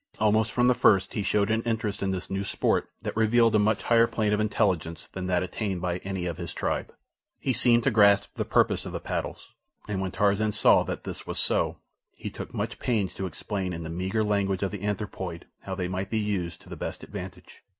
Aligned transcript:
Almost 0.17 0.51
from 0.51 0.65
the 0.67 0.73
first 0.73 1.13
he 1.13 1.21
showed 1.21 1.51
an 1.51 1.61
interest 1.61 2.01
in 2.01 2.09
this 2.09 2.27
new 2.27 2.43
sport 2.43 2.89
that 3.03 3.15
revealed 3.15 3.53
a 3.53 3.59
much 3.59 3.83
higher 3.83 4.07
plane 4.07 4.33
of 4.33 4.39
intelligence 4.39 5.07
than 5.13 5.27
that 5.27 5.43
attained 5.43 5.79
by 5.79 5.97
any 5.99 6.25
of 6.25 6.37
his 6.37 6.53
tribe. 6.55 6.91
He 7.39 7.53
seemed 7.53 7.83
to 7.83 7.91
grasp 7.91 8.31
the 8.33 8.43
purpose 8.43 8.83
of 8.87 8.93
the 8.93 8.99
paddles, 8.99 9.49
and 9.87 10.01
when 10.01 10.09
Tarzan 10.09 10.53
saw 10.53 10.81
that 10.85 11.03
this 11.03 11.27
was 11.27 11.37
so 11.37 11.77
he 12.15 12.31
took 12.31 12.51
much 12.51 12.79
pains 12.79 13.13
to 13.13 13.27
explain 13.27 13.73
in 13.73 13.83
the 13.83 13.91
meagre 13.91 14.23
language 14.23 14.63
of 14.63 14.71
the 14.71 14.81
anthropoid 14.83 15.45
how 15.59 15.75
they 15.75 15.87
might 15.87 16.09
be 16.09 16.17
used 16.17 16.61
to 16.61 16.69
the 16.69 16.75
best 16.75 17.03
advantage. 17.03 17.61